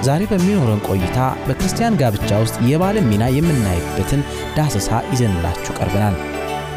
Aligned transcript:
ዛሬ 0.07 0.23
በሚኖረን 0.31 0.81
ቆይታ 0.89 1.19
በክርስቲያን 1.47 1.99
ጋብቻ 2.01 2.31
ውስጥ 2.43 2.57
የባልን 2.69 3.09
ሚና 3.11 3.25
የምናይበትን 3.35 4.21
ዳሰሳ 4.57 4.99
ይዘንላችሁ 5.13 5.73
ቀርበናል። 5.79 6.17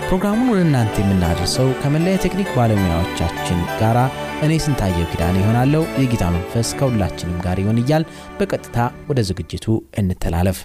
ፕሮግራሙን 0.06 0.50
ወደ 0.53 0.61
እናንተ 0.67 0.94
የምናደርሰው 1.00 1.69
ከመላ 1.82 2.06
የቴክኒክ 2.11 2.49
ባለሙያዎቻችን 2.56 3.59
ጋር 3.81 3.99
እኔ 4.43 4.53
ስንታየው 4.65 5.09
ኪዳን 5.11 5.39
ይሆናለው። 5.39 5.83
የጌታ 6.01 6.25
መንፈስ 6.34 6.69
ከሁላችንም 6.78 7.41
ጋር 7.45 7.59
ይሆን 7.62 7.81
እያል 7.83 8.05
በቀጥታ 8.39 8.77
ወደ 9.09 9.21
ዝግጅቱ 9.28 9.67
እንተላለፍ። 10.01 10.59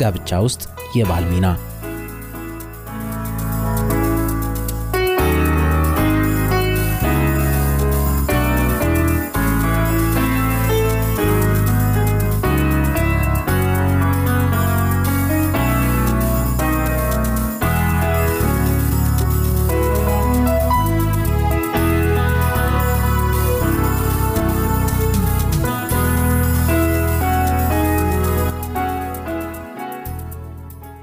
ጋብቻ 0.00 0.38
ውስጥ 0.46 0.62
የባል 0.96 1.24
ሚና 1.32 1.46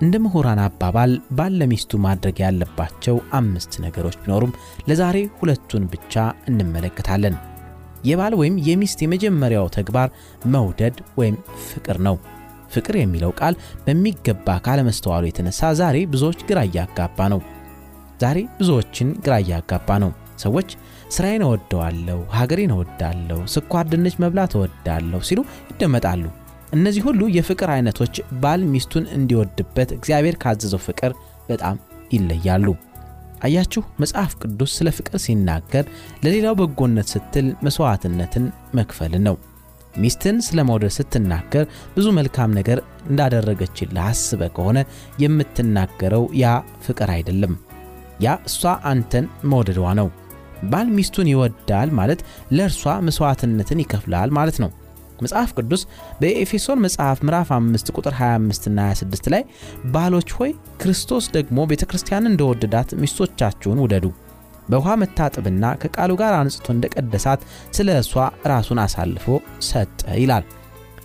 እንደ 0.07 0.18
ምሁራን 0.23 0.59
አባባል 0.63 1.12
ባል 1.38 1.53
ለሚስቱ 1.59 1.97
ማድረግ 2.03 2.38
ያለባቸው 2.44 3.16
አምስት 3.38 3.73
ነገሮች 3.85 4.16
ቢኖሩም 4.19 4.51
ለዛሬ 4.90 5.18
ሁለቱን 5.40 5.85
ብቻ 5.94 6.13
እንመለከታለን። 6.50 7.35
የባል 8.07 8.34
ወይም 8.40 8.56
የሚስት 8.67 9.00
የመጀመሪያው 9.03 9.67
ተግባር 9.75 10.09
መውደድ 10.53 10.97
ወይም 11.19 11.35
ፍቅር 11.66 12.00
ነው። 12.07 12.16
ፍቅር 12.72 12.96
የሚለው 13.00 13.34
ቃል 13.40 13.56
በሚገባ 13.84 14.57
ካለመስተዋሉ 14.66 15.25
የተነሳ 15.28 15.73
ዛሬ 15.81 15.97
ብዙዎች 16.13 16.40
ግራ 16.50 16.62
እያጋባ 16.69 17.28
ነው። 17.34 17.41
ዛሬ 18.22 18.40
ብዙዎችን 18.59 19.09
ግራ 19.25 19.35
እያጋባ 19.44 20.00
ነው። 20.03 20.12
ሰዎች 20.38 20.69
ስራዬን 21.16 21.46
እወደዋለሁ፣ 21.46 22.20
ሀገሬን 22.37 22.73
እወዳለሁ፣ 22.76 23.40
ስኳር 23.53 23.87
ድንች 23.91 24.17
መብላት 24.23 24.53
እወዳለሁ 24.58 25.22
ሲሉ 25.29 25.40
ይደመጣሉ። 25.72 26.23
እነዚህ 26.73 27.02
ሁሉ 27.08 27.22
የፍቅር 27.35 27.69
አይነቶች 27.73 28.16
ባል 28.41 28.61
ሚስቱን 28.72 29.05
እንዲወድበት 29.16 29.90
እግዚአብሔር 29.97 30.35
ካዘዘው 30.41 30.81
ፍቅር 30.87 31.11
በጣም 31.49 31.75
ይለያሉ። 32.11 32.67
አያችሁ፣ 33.43 33.81
መጽሐፍ 34.02 34.31
ቅዱስ 34.41 34.72
ስለ 34.78 34.90
ፍቅር 34.97 35.16
ሲናገር 35.25 35.85
ለሌላው 36.23 36.55
በጎነት 36.59 37.08
ስትል 37.14 37.47
መሥዋዕትነትን 37.66 38.46
መክፈልን 38.75 39.23
ነው። 39.28 39.35
ሚስትን 39.96 40.37
ስለ 40.47 40.59
መውደድ 40.69 40.93
ስትናገር 40.96 41.64
ብዙ 41.96 42.08
መልካም 42.17 42.55
ነገር 42.58 42.79
እንዳደረገችልህ 43.09 44.03
አስበ 44.08 44.49
ከሆነ 44.55 44.79
የምትናገረው 45.23 46.25
ያ 46.41 46.47
ፍቅር 46.85 47.11
አይደለም። 47.16 47.53
ያ 48.25 48.35
እሷ 48.49 48.61
አንተን 48.91 49.25
መውደዷ 49.52 49.93
ነው። 49.99 50.09
ባል 50.69 50.87
ሚስቱን 50.93 51.31
ይወዳል 51.31 51.90
ማለት 51.97 52.22
ለእርሷ 52.52 52.93
መሥዋዕትነትን 53.08 53.81
ይከፍላል 53.84 54.29
ማለት 54.37 54.58
ነው። 54.64 54.69
መጽሐፍ 55.22 55.49
ቅዱስ 55.58 55.81
በኤፌሶን 56.19 56.81
መጽሐፍ 56.85 57.17
ምዕራፍ 57.25 57.49
5 57.55 57.91
ቁጥር 57.96 58.14
25 58.19 58.67
እና 58.69 58.79
26 58.91 59.29
ላይ 59.34 59.43
ባሎች 59.93 60.29
ሆይ 60.37 60.52
ክርስቶስ 60.81 61.25
ደግሞ 61.35 61.66
ቤተ 61.72 61.84
ክርስቲያን 61.91 62.29
እንደወደዳት 62.31 62.91
ሚስቶቻችሁን 63.02 63.81
ውደዱ፣ 63.84 64.05
በውኃ 64.69 64.93
መታጠብና 65.02 65.66
ከቃሉ 65.81 66.14
ጋር 66.22 66.34
አንጽቶ 66.37 66.67
እንደቀደሳት 66.73 67.41
ስለ 67.78 67.90
እርሷ 67.99 68.14
ራሱን 68.52 68.81
አሳልፎ 68.84 69.25
ሰጠ 69.67 70.02
ይላል። 70.22 70.46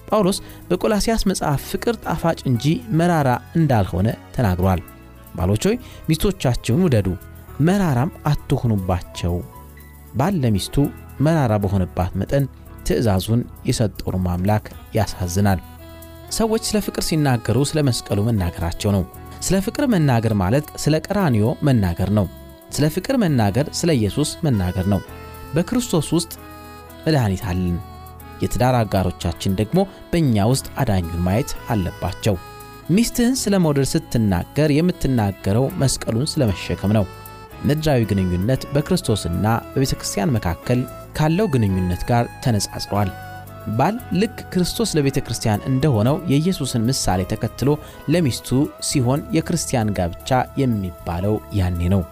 ጳውሎስ 0.08 0.38
በቆላሲያስ 0.70 1.22
መጽሐፍ 1.30 1.60
ፍቅር 1.70 1.94
ጣፋጭ 2.06 2.38
እንጂ 2.50 2.64
መራራ 2.98 3.28
እንዳልሆነ 3.56 4.08
ተናግሯል። 4.36 4.80
ባሎች 5.36 5.62
ሆይ 5.68 5.76
ሚስቶቻችሁን 6.08 6.84
ውደዱ፣ 6.86 7.08
መራራም 7.60 8.10
አትሆኑባቸው። 8.26 9.34
ባል 10.14 10.34
ለሚስቱ 10.42 10.76
መራራ 11.20 11.52
በሆነባት 11.62 12.12
መጠን 12.20 12.44
ትእዛዙን 12.86 13.40
የሰጠውን 13.68 14.26
አምላክ 14.32 14.64
ያሳዝናል። 14.96 15.60
ሰዎች 16.30 16.62
ስለ 16.68 16.78
ፍቅር 16.86 17.04
ሲናገሩ 17.08 17.58
ስለ 17.70 17.80
መስቀሉ 17.88 18.20
መናገራቸው 18.28 18.90
ነው። 18.96 19.02
ስለ 19.40 19.56
ፍቅር 19.66 19.84
መናገር 19.94 20.34
ማለት 20.42 20.66
ስለ 20.82 20.94
ቀራንዮ 21.06 21.46
መናገር 21.68 22.10
ነው። 22.18 22.26
ስለ 22.70 22.86
ፍቅር 22.94 23.16
መናገር 23.16 23.66
ስለ 23.72 23.90
ኢየሱስ 23.98 24.30
መናገር 24.44 24.86
ነው። 24.92 25.00
በክርስቶስ 25.54 26.08
ውስጥ 26.16 26.32
መድኃኒት 27.06 27.42
አለን። 27.50 27.76
የትዳር 28.42 28.74
አጋሮቻችን 28.78 29.56
ደግሞ 29.60 29.78
በእኛ 30.12 30.44
ውስጥ 30.52 30.66
አዳኙን 30.78 31.24
ማየት 31.26 31.50
አለባቸው። 31.70 32.36
ሚስትህን 32.90 33.36
ስለ 33.42 33.54
መውደድ 33.64 33.88
ስትናገር 33.92 34.70
የምትናገረው 34.72 35.66
መስቀሉን 35.82 36.30
ስለ 36.32 36.42
መሸከም 36.50 36.92
ነው። 36.98 37.04
ምድራዊ 37.64 38.02
ግንኙነት 38.10 38.62
በክርስቶስና 38.72 39.44
በቤተ 39.72 39.92
ክርስቲያን 39.98 40.34
መካከል 40.36 40.80
ካለው 41.18 41.46
ግንኙነት 41.54 42.02
ጋር 42.10 42.24
ተነጻጽሯል። 42.44 43.10
ባል 43.78 43.96
ልክ 44.20 44.36
ክርስቶስ 44.52 44.90
ለቤተ 44.96 45.18
ክርስቲያን 45.20 45.64
እንደሆነው 45.70 46.16
የኢየሱስን 46.30 46.86
ምሳሌ 46.88 47.20
ተከትሎ 47.32 47.68
ለሚስቱ 48.08 48.48
ሲሆን 48.88 49.20
የክርስቲያን 49.36 49.92
ጋብቻ 49.98 50.30
የሚባለው 50.62 51.36
ያኔ 51.54 51.80
ነው። 51.94 52.02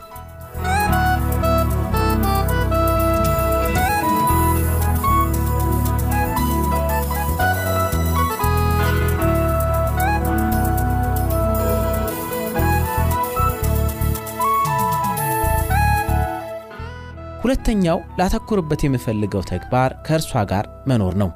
ሁለተኛው 17.43 17.99
ላተኩርበት 18.19 18.81
የምፈልገው 18.85 19.43
ተግባር 19.51 19.91
ከእርሷ 20.07 20.43
ጋር 20.51 20.65
መኖር 20.91 21.15
ነው። 21.23 21.31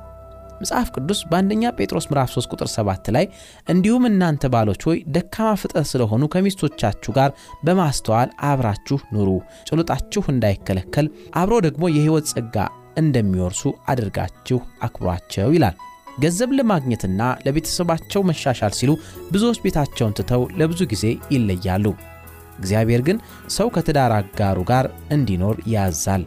መጽሐፍ 0.61 0.89
ቅዱስ 0.97 1.21
በአንደኛ 1.31 1.71
ጴጥሮስ 1.79 2.07
ምዕራፍ 2.11 2.29
3 2.35 2.53
ቁጥር 2.55 2.69
7 2.73 3.09
ላይ 3.17 3.25
እንዲሁም 3.69 4.05
እናንተ 4.11 4.51
ባሎች 4.55 4.83
ሆይ 4.89 4.99
ደካማ 5.15 5.49
ፍጥረት 5.63 5.89
ስለሆኑ 5.93 6.23
ከሚስቶቻችሁ 6.35 7.13
ጋር 7.19 7.31
በማስተዋል 7.65 8.31
አብራችሁ 8.51 8.99
ኑሩ፣ 9.15 9.31
ጭሉጣችሁ 9.69 10.25
እንዳይከለከል 10.35 11.09
አብሮ 11.41 11.57
ደግሞ 11.67 11.85
የሕይወት 11.91 12.29
ጸጋ 12.33 12.57
እንደሚወርሱ 13.03 13.63
አድርጋችሁ 13.93 14.59
አክብሯቸው 14.87 15.51
ይላል። 15.57 15.77
ገንዘብ 16.19 16.51
ለማግኘትና 16.59 17.23
ለቤተሰባቸው 17.47 18.23
መሻሻል 18.29 18.75
ሲሉ 18.79 18.91
ብዙዎች 19.33 19.61
ቤታቸውን 19.65 20.17
ትተው 20.19 20.43
ለብዙ 20.61 20.83
ጊዜ 20.93 21.05
ይለያሉ። 21.35 21.87
እግዚአብሔር 22.59 23.03
ግን 23.03 23.17
ሰው 23.55 23.69
ከትዳር 23.75 24.13
አጋሩ 24.17 24.59
ጋር 24.71 24.87
እንዲኖር 25.11 25.57
ያዛል። 25.75 26.25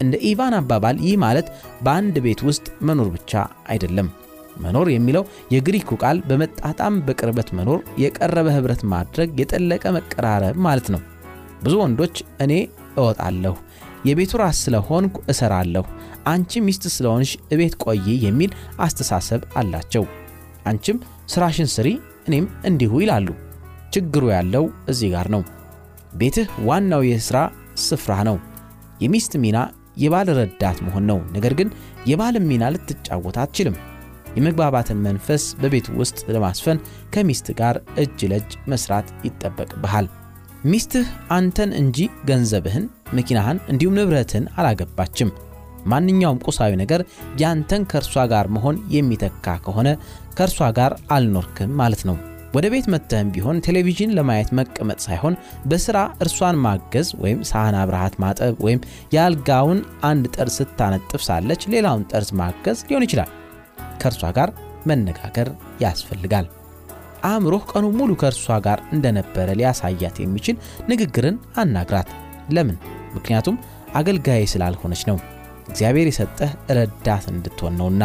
እንደ 0.00 0.14
ኢቫን 0.28 0.54
አባባል 0.58 0.96
ይህ 1.04 1.14
ማለት 1.24 1.46
በአንድ 1.84 2.16
ቤት 2.24 2.40
ውስጥ 2.48 2.66
መኖር 2.88 3.08
ብቻ 3.16 3.32
አይደለም። 3.66 4.08
መኖር 4.56 4.86
የሚለው 4.90 5.24
የግሪኩ 5.54 5.90
ቃል 6.02 6.18
በመጣጣም 6.28 6.94
በቅርበት 7.06 7.48
መኖር፣ 7.58 7.80
የቀረበ 8.02 8.48
ኅብረት 8.56 8.82
ማድረግ፣ 8.92 9.30
የጠለቀ 9.40 9.84
መቀራረብ 9.96 10.56
ማለት 10.66 10.88
ነው። 10.94 11.00
ብዙ 11.62 11.74
ወንዶች 11.82 12.16
እኔ 12.44 12.52
እወጣለሁ፣ 12.96 13.54
የቤቱ 14.08 14.32
ራስ 14.42 14.58
ስለሆንኩ 14.64 15.16
እሰራለሁ፣ 15.32 15.84
አንቺ 16.26 16.60
ሚስት 16.66 16.84
ስለሆንሽ 16.94 17.30
እቤት 17.54 17.74
ቆይ 17.84 18.06
የሚል 18.26 18.50
አስተሳሰብ 18.80 19.42
አላቸው። 19.60 20.04
አንቺም 20.66 20.98
ስራሽን 21.28 21.70
ስሪ፣ 21.74 21.88
እኔም 22.28 22.46
እንዲሁ 22.64 22.92
ይላሉ። 23.02 23.28
ችግሩ 23.94 24.24
ያለው 24.34 24.64
እዚህ 24.88 25.08
ጋር 25.14 25.28
ነው። 25.34 25.42
ቤትህ 26.12 26.48
ዋናው 26.68 27.02
የሥራ 27.06 27.38
ስፍራ 27.84 28.14
ነው። 28.28 28.36
የሚስት 29.00 29.32
ሚና 29.42 29.58
የባል 29.96 30.28
ረዳት 30.38 30.78
መሆን 30.86 31.04
ነው። 31.10 31.18
ነገር 31.34 31.52
ግን 31.58 31.68
የባልን 32.10 32.48
ሚና 32.50 32.64
ልትጫወት 32.74 33.36
አትችልም። 33.42 33.76
የመግባባትን 34.36 34.98
መንፈስ 35.06 35.44
በቤት 35.60 35.86
ውስጥ 36.00 36.18
ለማስፈን 36.34 36.78
ከሚስት 37.14 37.46
ጋር 37.60 37.76
እጅ 38.02 38.20
ለእጅ 38.30 38.52
መስራት 38.72 39.08
ይጠበቅብሃል። 39.26 40.06
ሚስትህ 40.64 41.06
አንተን 41.34 41.70
እንጂ 41.80 41.98
ገንዘብህን፣ 42.28 42.84
መኪናህን 43.18 43.60
እንዲሁም 43.72 43.96
ንብረትህን 43.98 44.50
አላገባችም። 44.58 45.30
ማንኛውም 45.86 46.42
ቁሳዊ 46.46 46.72
ነገር 46.80 47.00
ያንተን 47.40 47.86
ከእርሷ 47.90 48.24
ጋር 48.32 48.48
መሆን 48.56 48.78
የሚተካ 48.94 49.56
ከሆነ 49.66 49.88
ከእርሷ 50.34 50.68
ጋር 50.78 50.94
አልኖርክም 51.10 51.72
ማለት 51.80 52.02
ነው። 52.08 52.16
ወደ 52.54 52.66
ቤት 52.72 52.86
መጥተህም 52.92 53.28
ቢሆን 53.34 53.60
ቴሌቪዥን 53.66 54.14
ለማየት 54.16 54.48
መቀመጥ 54.58 54.98
ሳይሆን 55.04 55.34
በሥራ 55.64 55.98
እርሷን 56.24 56.56
ማገዝ 56.64 57.08
ወይም 57.22 57.40
ሳህን 57.50 57.76
አብረሃት 57.80 58.14
ማጠብ 58.22 58.54
ወይም 58.66 58.80
የአልጋውን 59.14 59.80
አንድ 60.08 60.24
ጠርዝ 60.36 60.56
ስታነጥፍ 60.60 61.22
ሳለች 61.28 61.64
ሌላውን 61.74 62.06
ጠርዝ 62.12 62.30
ማገዝ 62.40 62.80
ሊሆን 62.88 63.06
ይችላል። 63.06 63.30
ከእርሷ 64.02 64.32
ጋር 64.38 64.50
መነጋገር 64.90 65.48
ያስፈልጋል። 65.84 66.46
አእምሮህ 67.28 67.62
ቀኑ 67.72 67.86
ሙሉ 67.98 68.10
ከእርሷ 68.20 68.56
ጋር 68.66 68.78
እንደነበረ 68.94 69.48
ሊያሳያት 69.58 70.18
የሚችል 70.22 70.56
ንግግርን 70.90 71.36
አናግራት። 71.62 72.10
ለምን? 72.54 72.76
ምክንያቱም 73.14 73.56
አገልጋይ 73.94 74.44
ስላልሆነች 74.52 75.02
ነው። 75.10 75.16
እግዚአብሔር 75.70 76.08
የሰጠህ 76.10 76.50
ረዳት 76.76 77.24
እንድትሆን 77.32 77.76
ነውና። 77.80 78.04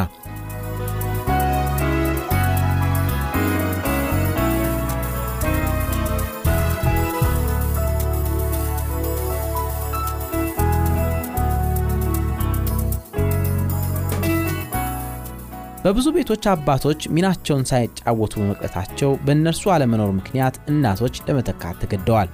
በብዙ 15.85 16.07
ቤቶች 16.15 16.43
አባቶች 16.51 17.01
ሚናቸውን 17.15 17.65
ሳይጫወቱ 17.69 18.33
በመቅረታቸው 18.39 19.11
በእነርሱ 19.25 19.63
አለመኖር 19.73 20.11
ምክንያት 20.17 20.55
እናቶች 20.71 21.15
ለመተካት 21.27 21.75
ተገደዋል። 21.83 22.29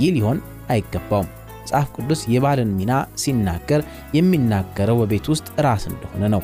ይህ 0.00 0.10
ሊሆን 0.16 0.38
አይገባውም። 0.72 1.30
መጽሐፍ 1.54 1.88
ቅዱስ 1.96 2.20
የባልን 2.32 2.70
ሚና 2.78 2.92
ሲናገር 3.22 3.80
የሚናገረው 4.16 4.98
በቤት 5.00 5.26
ውስጥ 5.32 5.48
ራስ 5.66 5.84
እንደሆነ 5.90 6.24
ነው። 6.34 6.42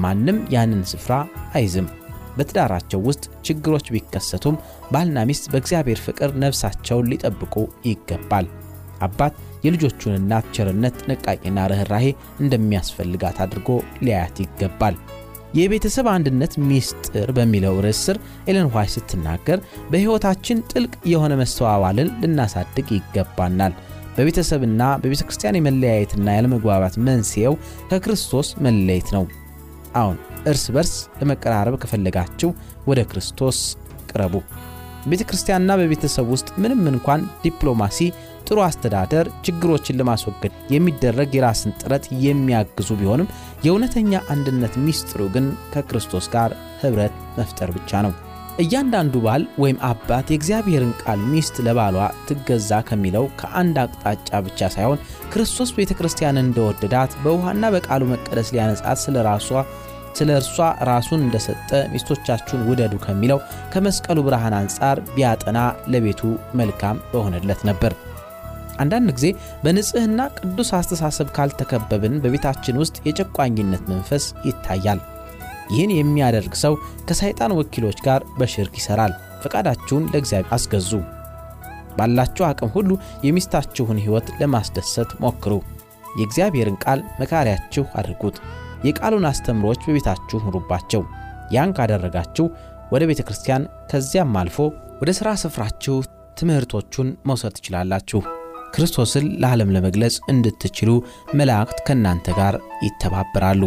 ማንም 0.00 0.38
ያንን 0.54 0.82
ስፍራ 0.92 1.12
አይዝም። 1.54 1.88
በትዳራቸው 2.36 3.00
ውስጥ 3.08 3.24
ችግሮች 3.46 3.86
ቢከሰቱም 3.94 4.56
ባልና 4.92 5.24
ሚስት 5.28 5.46
በእግዚአብሔር 5.52 6.00
ፍቅር 6.06 6.32
ነፍሳቸውን 6.44 7.08
ሊጠብቁ 7.12 7.54
ይገባል። 7.86 8.46
አባት 9.02 9.34
የልጆቹን 9.64 10.18
እናት 10.18 10.46
ቸርነት፣ 10.56 10.98
ጥንቃቄና 11.02 11.66
ርኅራሄ 11.72 12.06
እንደሚያስፈልጋት 12.40 13.38
አድርጎ 13.44 13.68
ሊያያት 14.04 14.38
ይገባል። 14.44 14.96
የቤተሰብ 15.54 16.06
አንድነት 16.12 16.52
ሚስጥር 16.68 17.28
በሚለው 17.36 17.74
ርዕስ 17.84 18.00
ስር 18.06 18.16
ኤለን 18.48 18.68
ዋይት 18.74 18.92
ስትናገር 18.94 19.58
በሕይወታችን 19.90 20.62
ጥልቅ 20.72 20.92
የሆነ 21.12 21.32
መስተዋዋልን 21.40 22.10
ልናሳድግ 22.22 22.88
ይገባናል። 22.96 23.74
በቤተሰብና 24.16 24.82
በቤተ 25.02 25.22
ክርስቲያን 25.26 25.58
የመለያየትና 25.58 26.28
ያለመግባባት 26.36 26.94
መንስኤው 27.06 27.54
ከክርስቶስ 27.90 28.48
መለየት 28.66 29.08
ነው። 29.16 29.24
አሁን 29.96 30.16
እርስ 30.50 30.64
በርስ 30.74 30.92
ለመቀራረብ 31.20 31.76
ከፈለጋችሁ 31.82 32.50
ወደ 32.86 33.00
ክርስቶስ 33.10 33.58
ቅረቡ። 34.10 34.34
ቤተ 35.06 35.22
ክርስቲያንና 35.28 35.72
በቤተሰብ 35.80 36.26
ውስጥ 36.34 36.48
ምንም 36.62 36.82
እንኳን 36.92 37.20
ዲፕሎማሲ፣ 37.44 37.98
ጥሩ 38.50 38.60
አስተዳደር፣ 38.64 39.26
ችግሮችን 39.46 39.98
ለማስወገድ 39.98 40.54
የሚደረግ 40.74 41.30
የራስን 41.36 41.76
ጥረት 41.80 42.04
የሚያግዙ 42.24 42.90
ቢሆንም 43.00 43.28
የእውነተኛ 43.64 44.22
አንድነት 44.34 44.74
ሚስጥሩ 44.84 45.22
ግን 45.34 45.44
ከክርስቶስ 45.74 46.26
ጋር 46.34 46.50
ኅብረት 46.82 47.14
መፍጠር 47.38 47.70
ብቻ 47.76 48.00
ነው። 48.06 48.12
እያንዳንዱ 48.62 49.14
ባል 49.24 49.42
ወይም 49.62 49.78
አባት 49.88 50.26
የእግዚአብሔርን 50.30 50.90
ቃል 51.02 51.20
ሚስት 51.30 51.56
ለባሏ 51.66 51.96
ትገዛ 52.28 52.80
ከሚለው 52.88 53.24
ከአንድ 53.40 53.76
አቅጣጫ 53.84 54.40
ብቻ 54.46 54.68
ሳይሆን 54.74 54.98
ክርስቶስ 55.32 55.70
ቤተ 55.78 55.92
ክርስቲያን 55.98 56.42
እንደወደዳት 56.42 57.14
በውሃና 57.22 57.64
በቃሉ 57.76 58.10
መቀደስ 58.12 58.50
ሊያነጻት 58.54 59.00
ስለ 59.04 59.24
ራሷ 59.30 59.48
ስለ 60.18 60.30
እርሷ 60.38 60.56
ራሱን 60.88 61.20
እንደሰጠ 61.24 61.70
ሚስቶቻችሁን 61.92 62.66
ውደዱ 62.68 62.94
ከሚለው 63.04 63.38
ከመስቀሉ 63.72 64.18
ብርሃን 64.26 64.56
አንጻር 64.58 64.98
ቢያጠና 65.14 65.58
ለቤቱ 65.92 66.22
መልካም 66.60 67.02
በሆነለት 67.12 67.60
ነበር። 67.70 67.92
አንዳንድ 68.80 69.08
ጊዜ 69.16 69.26
በንጽሕና 69.64 70.20
ቅዱስ 70.38 70.70
አስተሳሰብ 70.78 71.28
ካልተከበብን 71.36 72.14
በቤታችን 72.24 72.80
ውስጥ 72.82 72.96
የጨቋኝነት 73.06 73.84
መንፈስ 73.92 74.26
ይታያል። 74.46 75.00
ይህን 75.70 75.92
የሚያደርግ 75.96 76.54
ሰው 76.62 76.74
ከሰይጣን 77.08 77.56
ወኪሎች 77.58 77.98
ጋር 78.06 78.22
በሽርክ 78.38 78.74
ይሠራል። 78.80 79.12
ፈቃዳችሁን 79.42 80.08
ለእግዚአብሔር 80.12 80.54
አስገዙ። 80.56 80.90
ባላችሁ 81.98 82.44
አቅም 82.48 82.72
ሁሉ 82.74 82.90
የሚስታችሁን 83.26 84.00
ሕይወት 84.02 84.28
ለማስደሰት 84.40 85.12
ሞክሩ። 85.22 85.52
የእግዚአብሔርን 86.18 86.80
ቃል 86.84 87.00
መካሪያችሁ 87.20 87.84
አድርጉት። 87.98 88.36
የቃሉን 88.84 89.28
አስተምሮች 89.30 89.80
በቤታችሁ 89.86 90.38
ኑሩባቸው። 90.44 91.02
ያን 91.50 91.74
ካደረጋችሁ 91.76 92.46
ወደ 92.92 93.02
ቤተ 93.10 93.20
ክርስቲያን 93.26 93.62
ከዚያም 93.90 94.36
አልፎ 94.40 94.58
ወደ 95.02 95.10
ሥራ 95.18 95.30
ስፍራችሁ 95.42 95.96
ትምህርቶቹን 96.40 97.08
መውሰድ 97.26 97.54
ትችላላችሁ። 97.56 98.20
ክርስቶስን 98.74 99.26
ለዓለም 99.42 99.72
ለመግለጽ 99.74 100.16
እንድትችሉ 100.32 100.90
መላእክት 101.34 101.78
ከእናንተ 101.86 102.34
ጋር 102.38 102.54
ይተባበራሉ። 102.82 103.62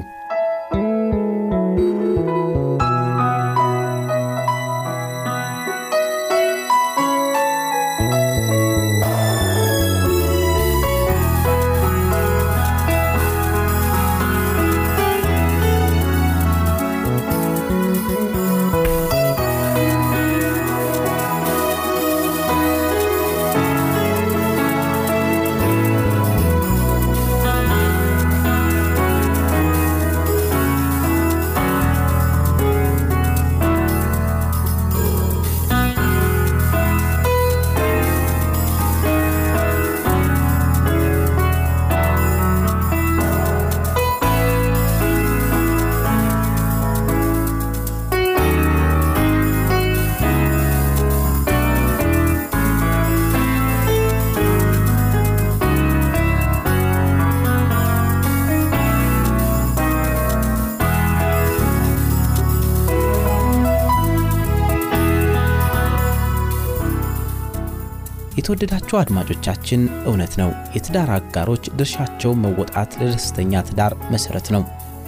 የተወደዳችሁ 68.43 68.95
አድማጮቻችን 68.99 69.81
እውነት 70.09 70.33
ነው፣ 70.39 70.49
የትዳር 70.73 71.09
አጋሮች 71.15 71.69
ድርሻቸውን 71.77 72.41
መወጣት 72.43 72.97
ለደስተኛ 73.01 73.61
ትዳር 73.69 73.93
መሠረት 74.13 74.47
ነው። 74.55 74.63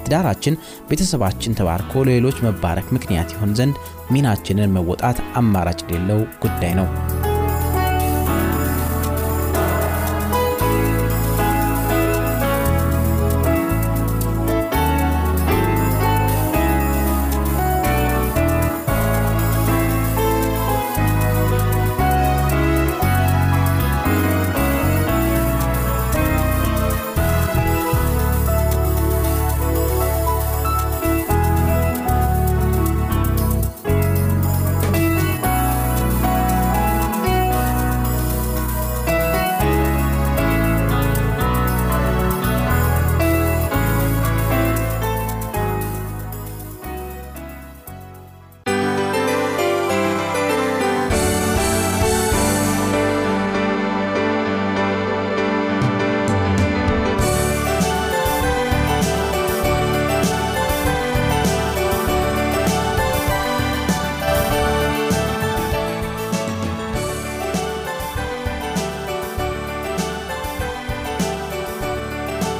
ትዳራችን፣ 0.05 0.59
ቤተሰባችን 0.89 1.57
ተባርኮ 1.59 2.05
ለሌሎች 2.07 2.39
መባረክ 2.47 2.89
ምክንያት 2.97 3.35
ይሆን 3.35 3.55
ዘንድ 3.59 3.77
ሚናችንን 4.11 4.75
መወጣት 4.77 5.19
አማራጭ 5.35 5.79
የሌለው 5.85 6.21
ጉዳይ 6.43 6.73
ነው። 6.79 6.87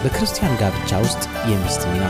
በክርስቲያን 0.06 0.58
ጋብቻ 0.60 0.98
ውስጥ 1.04 1.24
የሚስት 1.50 1.84
ሚና። 1.92 2.04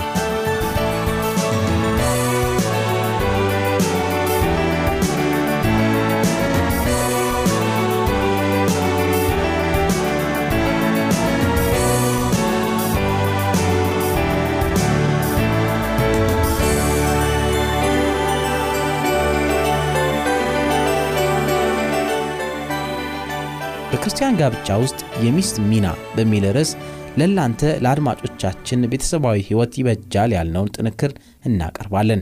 በክርስቲያን 23.90 24.38
ጋብቻ 24.40 24.78
ውስጥ 24.82 25.00
የሚስት 25.24 25.58
ሚና 25.70 25.88
በሚል 26.16 26.46
ርዕስ 26.56 26.72
ለእናንተ 27.18 27.62
ለአድማጮቻችን 27.84 28.88
ቤተሰባዊ 28.92 29.38
ሕይወት 29.48 29.74
ይበጃል 29.80 30.32
ያልነውን 30.36 30.72
ጥንክር 30.76 31.12
እናቀርባለን። 31.46 32.22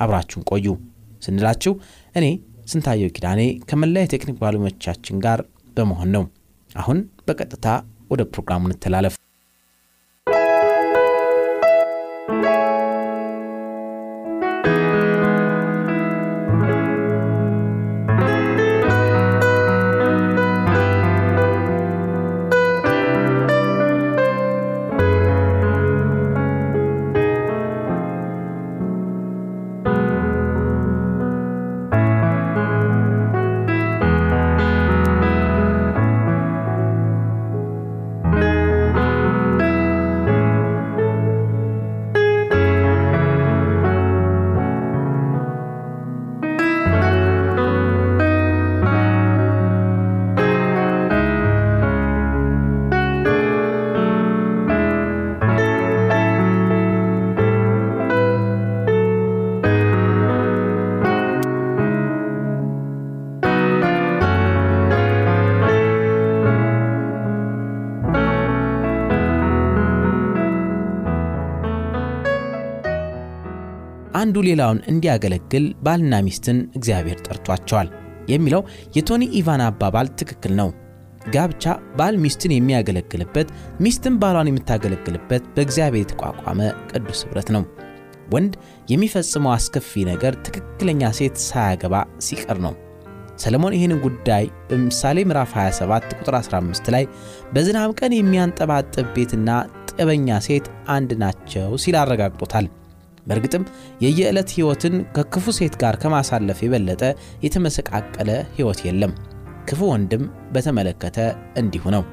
አብራችሁን 0.00 0.46
ቆዩ 0.50 0.66
ስንላችሁ 1.22 1.72
እኔ 2.14 2.26
ስንታየው 2.72 3.12
ኪዳኔ 3.16 3.40
ከመላ 3.70 3.96
የቴክኒክ 4.02 4.36
ባለሙያዎቻችን 4.42 5.22
ጋር 5.24 5.40
በመሆን 5.76 6.10
ነው። 6.16 6.24
አሁን 6.70 6.98
በቀጥታ 7.28 7.66
ወደ 8.10 8.22
ፕሮግራሙ 8.32 8.62
እንተላለፍ። 8.68 9.14
አንዱ 74.18 74.36
ሌላውን 74.46 74.78
እንዲያገለግል 74.90 75.66
ባልና 75.84 76.14
ሚስትን 76.26 76.58
እግዚአብሔር 76.78 77.18
ጠርቷቸዋል 77.26 77.88
የሚለው 78.32 78.62
የቶኒ 78.96 79.24
ኢቫን 79.38 79.62
አባባል 79.66 80.08
ትክክል 80.20 80.52
ነው። 80.60 80.70
ጋብቻ 81.34 81.64
ባል 81.98 82.14
ሚስትን 82.22 82.52
የሚያገለግልበት፣ 82.54 83.48
ሚስትም 83.84 84.14
ባሏን 84.20 84.50
የምታገለግልበት 84.50 85.44
በእግዚአብሔር 85.54 86.02
የተቋቋመ 86.02 86.60
ቅዱስ 86.90 87.20
ኅብረት 87.26 87.48
ነው። 87.56 87.64
ወንድ 88.34 88.54
የሚፈጽመው 88.92 89.52
አስከፊ 89.54 90.04
ነገር 90.10 90.32
ትክክለኛ 90.46 91.10
ሴት 91.18 91.36
ሳያገባ 91.46 91.94
ሲቀር 92.26 92.58
ነው። 92.66 92.74
ሰለሞን 93.38 93.76
ይህንን 93.76 94.00
ጉዳይ 94.04 94.44
በምሳሌ 94.68 95.18
ምዕራፍ 95.28 95.52
27 95.58 96.16
ቁጥር 96.16 96.34
15 96.38 96.90
ላይ 96.94 97.04
በዝናብ 97.52 97.90
ቀን 98.00 98.14
የሚያንጠባጥብ 98.16 99.06
ቤትና 99.16 99.50
ጠበኛ 99.92 100.38
ሴት 100.46 100.66
አንድ 100.88 101.12
ናቸው 101.22 101.70
ሲል 101.82 101.96
አረጋግጦታል። 102.00 102.66
በእርግጥም 103.28 103.64
የየዕለት 104.04 104.50
ሕይወትን 104.56 104.94
ከክፉ 105.16 105.54
ሴት 105.58 105.74
ጋር 105.82 105.96
ከማሳለፍ 106.02 106.60
የበለጠ 106.64 107.02
የተመሰቃቀለ 107.44 108.30
ሕይወት 108.56 108.80
የለም። 108.86 109.12
ክፉ 109.68 109.80
ወንድም 109.92 110.22
በተመለከተ 110.52 111.18
እንዲሁ 111.60 111.84
ነው። 111.94 112.04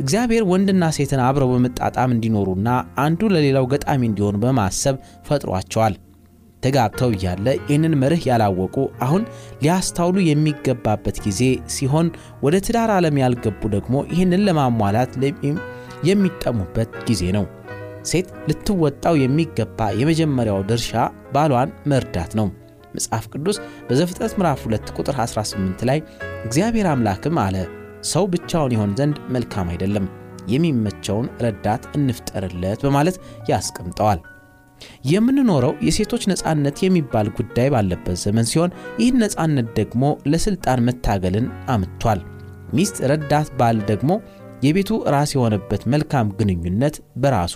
እግዚአብሔር 0.00 0.44
ወንድና 0.50 0.84
ሴትን 0.96 1.20
አብረው 1.24 1.50
በመጣጣም 1.52 2.14
እንዲኖሩና 2.14 2.68
አንዱ 3.02 3.28
ለሌላው 3.34 3.66
ገጣሚ 3.72 4.02
እንዲሆኑ 4.08 4.36
በማሰብ 4.44 4.96
ፈጥሯቸዋል። 5.28 5.94
ተጋብተው 6.62 7.10
እያለ 7.14 7.46
ይህንን 7.60 7.94
መርህ 8.00 8.22
ያላወቁ 8.28 8.76
አሁን 9.04 9.22
ሊያስታውሉ 9.62 10.16
የሚገባበት 10.24 11.18
ጊዜ 11.26 11.40
ሲሆን 11.74 12.08
ወደ 12.44 12.56
ትዳር 12.66 12.90
ዓለም 12.96 13.20
ያልገቡ 13.22 13.62
ደግሞ 13.76 13.94
ይህንን 14.12 14.44
ለማሟላት 14.48 15.14
የሚጠሙበት 16.08 16.92
ጊዜ 17.08 17.22
ነው። 17.36 17.46
ሴት 18.04 18.28
ልትወጣው 18.48 19.14
የሚገባ 19.20 19.88
የመጀመሪያው 20.00 20.64
ድርሻ 20.68 20.92
ባሏን 21.34 21.74
መርዳት 21.92 22.32
ነው። 22.40 22.48
መጽሐፍ 22.94 23.24
ቅዱስ 23.32 23.56
በዘፍጥረት 23.88 24.32
ምዕራፍ 24.38 24.62
2 24.66 24.94
ቁጥር 24.98 25.16
18 25.20 25.84
ላይ 25.90 25.98
እግዚአብሔር 26.44 26.88
አምላክም 26.92 27.36
አለ 27.44 27.56
ሰው 28.10 28.24
ብቻውን 28.32 28.74
ይሆን 28.74 28.94
ዘንድ 28.98 29.16
መልካም 29.34 29.70
አይደለም፣ 29.72 30.06
የሚመቸውን 30.48 31.26
ረዳት 31.44 31.82
እንፍጠርለት 31.96 32.80
በማለት 32.86 33.16
ያስቀምጠዋል። 33.50 34.20
የምንኖረው 35.10 35.72
የሴቶች 35.86 36.22
ነፃነት 36.30 36.76
የሚባል 36.82 37.26
ጉዳይ 37.38 37.68
ባለበት 37.74 38.16
ዘመን 38.22 38.46
ሲሆን 38.50 38.70
ይህን 39.00 39.18
ነፃነት 39.24 39.68
ደግሞ 39.78 40.02
ለስልጣን 40.32 40.84
መታገልን 40.86 41.46
አምጥቷል። 41.68 42.20
ሚስት 42.72 42.96
ረዳት፣ 43.10 43.48
ባል 43.58 43.78
ደግሞ 43.88 44.10
የቤቱ 44.62 44.90
ራስ 45.14 45.30
የሆነበት 45.34 45.82
መልካም 45.92 46.32
ግንኙነት 46.38 46.94
በራሱ 47.16 47.54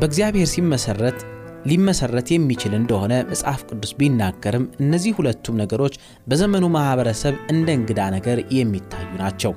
በእግዚአብሔር 0.00 0.48
ሲመሰረት 0.52 1.18
ሊመሰረት 1.66 2.28
የሚችል 2.32 2.72
እንደሆነ 2.78 3.12
መጽሐፍ 3.28 3.60
ቅዱስ 3.68 3.92
ቢናገርም 3.98 4.64
እነዚህ 4.80 5.12
ሁለቱም 5.18 5.58
ነገሮች 5.62 5.94
በዘመኑ 6.26 6.64
ማኅበረሰብ 6.74 7.34
እንደ 7.52 7.68
እንግዳ 7.78 8.00
ነገር 8.16 8.38
የሚታዩ 8.56 9.10
ናቸው። 9.20 9.52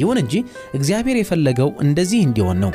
ይሁን 0.00 0.18
እንጂ 0.22 0.34
እግዚአብሔር 0.78 1.16
የፈለገው 1.18 1.70
እንደዚህ 1.84 2.20
እንዲሆን 2.26 2.58
ነው። 2.64 2.72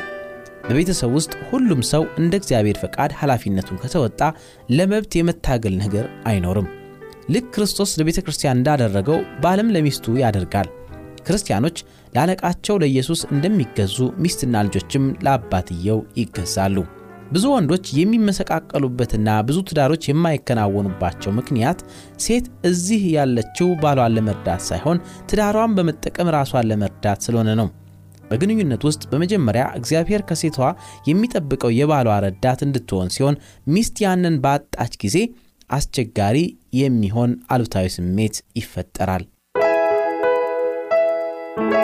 በቤተሰብ 0.66 1.10
ውስጥ 1.16 1.32
ሁሉም 1.50 1.80
ሰው 1.90 2.02
እንደ 2.20 2.34
እግዚአብሔር 2.40 2.78
ፈቃድ 2.82 3.12
ኃላፊነቱን 3.20 3.80
ከተወጣ 3.82 4.20
ለመብት 4.70 5.12
የመታገል 5.18 5.74
ነገር 5.82 6.06
አይኖርም። 6.26 6.68
ልክ 7.30 7.46
ክርስቶስ 7.54 7.92
ለቤተ 7.98 8.18
ክርስቲያን 8.24 8.58
እንዳደረገው 8.58 9.20
ባልም 9.42 9.72
ለሚስቱ 9.74 10.16
ያደርጋል። 10.22 10.68
ክርስቲያኖች 11.26 11.76
ለአለቃቸው 12.14 12.76
ለኢየሱስ 12.82 13.22
እንደሚገዙ 13.34 13.96
ሚስትና 14.24 14.62
ልጆችም 14.66 15.06
ለአባትየው 15.24 16.00
ይገዛሉ። 16.20 16.76
ብዙ 17.30 17.44
ወንዶች 17.52 17.86
የሚመሰቃቀሉበትና 17.98 19.28
ብዙ 19.46 19.58
ትዳሮች 19.68 20.02
የማይከናወኑባቸው 20.08 21.32
ምክንያት 21.38 21.78
ሴት 22.24 22.46
እዚህ 22.68 23.02
ያለችው 23.14 23.68
ባሏን 23.82 24.14
ለመርዳት 24.16 24.62
ሳይሆን 24.68 24.98
ትዳሯን 25.30 25.74
በመጠቀም 25.78 26.32
ራሷን 26.36 26.68
ለመርዳት 26.70 27.24
ስለሆነ 27.26 27.50
ነው። 27.60 27.68
በግንኙነት 28.30 28.82
ውስጥ 28.88 29.02
በመጀመሪያ 29.10 29.64
እግዚአብሔር 29.78 30.22
ከሴቷ 30.28 30.58
የሚጠብቀው 31.08 31.72
የባሏ 31.74 32.08
ረዳት 32.24 32.60
እንድትሆን 32.66 33.12
ሲሆን 33.16 33.40
ሚስት 33.66 33.96
ያንን 34.04 34.36
ባጣች 34.44 34.94
ጊዜ 35.04 35.16
አስቸጋሪ 35.70 36.38
የሚሆን 36.78 37.30
አሉታዊ 37.50 37.88
ስሜት 37.96 38.36
ይፈጠራል። 38.56 39.24
Bye. 41.56 41.83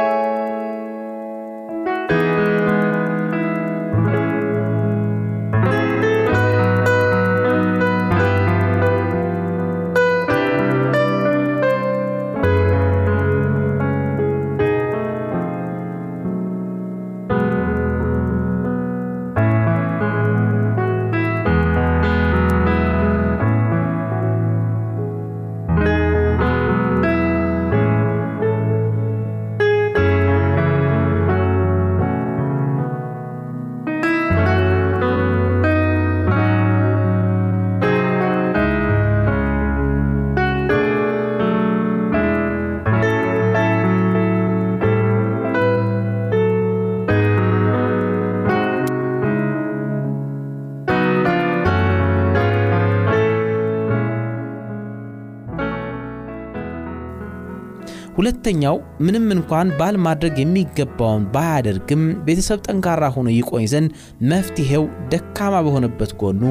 ሁለተኛው 58.21 58.77
ምንም 59.01 59.27
እንኳን 59.35 59.69
ባል 59.79 59.97
ማድረግ 60.07 60.35
የሚገባውን 60.39 61.23
ባያደርግም 61.35 62.03
ቤተሰብ 62.27 62.59
ጠንካራ 62.67 63.05
ሆኖ 63.15 63.29
ይቆይ 63.35 63.67
ዘንድ 63.73 63.91
መፍትሔው 64.31 64.83
ደካማ 65.13 65.55
በሆነበት 65.67 66.11
ጎኑ 66.21 66.43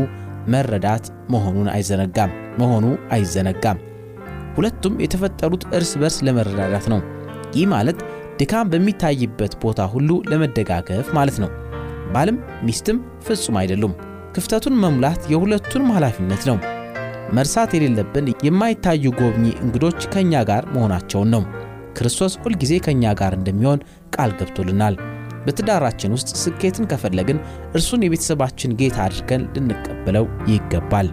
መረዳት 0.47 1.05
መሆኑን 1.33 1.67
አይዘነጋም 1.73 2.31
መሆኑ 2.59 2.85
አይዘነጋም። 3.11 3.81
ሁለቱም 4.57 4.97
የተፈጠሩት 5.03 5.65
እርስ 5.71 5.91
በርስ 6.01 6.17
ለመረዳዳት 6.27 6.87
ነው። 6.93 7.01
ይህ 7.55 7.67
ማለት 7.73 7.99
ድካም 8.41 8.71
በሚታይበት 8.73 9.55
ቦታ 9.61 9.87
ሁሉ 9.93 10.09
ለመደጋገፍ 10.31 11.13
ማለት 11.13 11.39
ነው። 11.43 11.51
ባልም 12.11 12.37
ሚስትም 12.63 12.97
ፍጹም 13.27 13.61
አይደሉም። 13.61 13.95
ክፍተቱን 14.31 14.81
መሙላት 14.83 15.21
የሁለቱንም 15.31 15.93
ኃላፊነት 15.97 16.43
ነው። 16.51 16.57
መርሳት 17.33 17.71
የሌለብን 17.75 18.27
የማይታዩ 18.45 19.05
ጎብኚ 19.19 19.47
እንግዶች 19.63 20.01
ከእኛ 20.13 20.43
ጋር 20.49 20.63
መሆናቸውን 20.75 21.31
ነው። 21.35 21.43
ክርስቶስ 21.99 22.35
ሁልጊዜ 22.43 22.73
ከእኛ 22.85 23.13
ጋር 23.19 23.33
እንደሚሆን 23.37 23.83
ቃል 24.15 24.31
ገብቶልናል። 24.39 24.95
በትዳራችን 25.45 26.15
ውስጥ 26.15 26.29
ስኬትን 26.41 26.89
ከፈለግን 26.91 27.37
እርሱን 27.75 28.05
የቤተሰባችን 28.05 28.75
ጌታ 28.81 28.99
አድርገን 29.05 29.45
ልንቀበለው 29.55 30.25
ይገባል። 30.51 31.09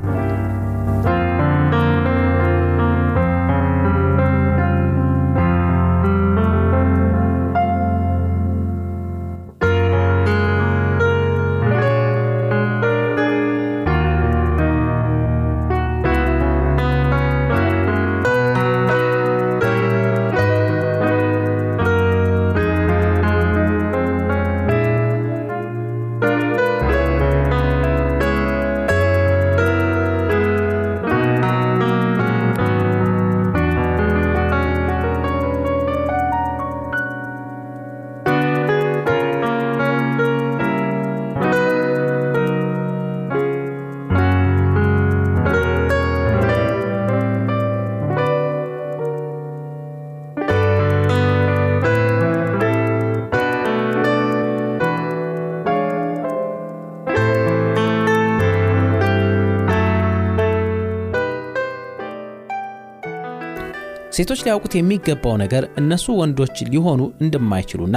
ሴቶች 64.16 64.40
ሊያውቁት 64.44 64.74
የሚገባው 64.76 65.34
ነገር 65.42 65.64
እነሱ 65.80 66.06
ወንዶች 66.20 66.58
ሊሆኑ 66.72 67.02
እንደማይችሉና 67.24 67.96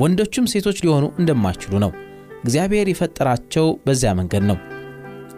ወንዶችም 0.00 0.50
ሴቶች 0.52 0.78
ሊሆኑ 0.84 1.06
እንደማይችሉ 1.20 1.72
ነው። 1.84 1.90
እግዚአብሔር 2.44 2.88
የፈጠራቸው 2.90 3.66
በዚያ 3.86 4.12
መንገድ 4.20 4.44
ነው። 4.50 4.58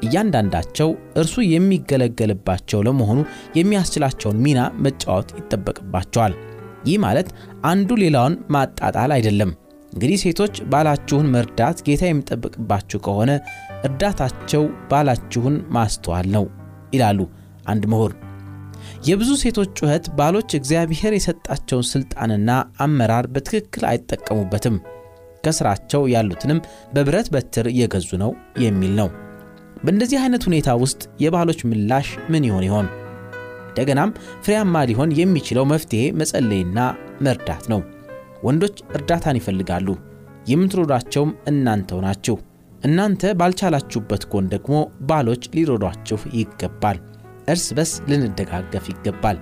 እያንዳንዳቸው 0.06 0.88
እርሱ 1.20 1.34
የሚገለገልባቸው 1.48 2.80
ለመሆኑ 2.86 3.18
የሚያስችላቸውን 3.58 4.40
ሚና 4.44 4.60
መጫወት 4.86 5.28
ይጠበቅባቸዋል። 5.38 6.34
ይህ 6.86 6.96
ማለት 7.04 7.28
አንዱ 7.64 7.90
ሌላውን 8.02 8.34
ማጣጣል 8.54 9.12
አይደለም። 9.16 9.50
እንግዲህ 9.92 10.18
ሴቶች 10.24 10.54
ባላችሁን 10.72 11.30
መርዳት 11.34 11.78
ጌታ 11.86 12.02
የሚጠበቅባችሁ 12.08 13.00
ከሆነ 13.06 13.30
እርዳታቸው 13.84 14.62
ባላችሁን 14.90 15.56
ማስተዋል 15.76 16.28
ነው 16.36 16.44
ይላሉ 16.92 17.20
አንድ 17.66 17.84
ምሁር። 17.92 18.12
የብዙ 19.02 19.30
ሴቶች 19.40 19.70
ጩኸት 19.78 20.04
ባሎች 20.18 20.50
እግዚአብሔር 20.58 21.12
የሰጣቸውን 21.14 21.86
ሥልጣንና 21.90 22.50
አመራር 22.84 23.26
በትክክል 23.34 23.84
አይጠቀሙበትም። 23.88 24.76
ከስራቸው 25.44 26.02
ያሉትንም 26.12 26.58
በብረት 26.92 27.28
በትር 27.34 27.66
እየገዙ 27.72 28.10
ነው 28.22 28.30
የሚል 28.64 28.92
ነው። 29.00 29.08
በእንደዚህ 29.84 30.18
አይነት 30.22 30.42
ሁኔታ 30.48 30.70
ውስጥ 30.82 31.02
የባሎች 31.20 31.60
ምላሽ 31.70 32.08
ምን 32.32 32.46
ይሆን 32.48 32.66
ይሆን? 32.68 32.86
እንደገናም 33.68 34.10
ፍሬያማ 34.44 34.84
ሊሆን 34.88 35.16
የሚችለው 35.18 35.64
መፍትሔ 35.64 36.02
መጸለይና 36.20 36.78
መርዳት 37.22 37.64
ነው። 37.72 37.80
ወንዶች 38.42 38.76
እርዳታን 38.96 39.38
ይፈልጋሉ። 39.40 39.88
የምትረዷቸውም 40.48 41.32
እናንተው 41.48 42.00
ናችሁ። 42.06 42.36
እናንተ 42.84 43.32
ባልቻላችሁበት 43.40 44.22
ጎን 44.30 44.46
ደግሞ 44.54 44.76
ባሎች 45.02 45.42
ሊረዷችሁ 45.54 46.20
ይገባል። 46.38 46.98
እርስ 47.48 47.66
በስ 47.76 47.92
ልንደጋገፍ 48.10 48.86
ይገባል። 48.90 49.38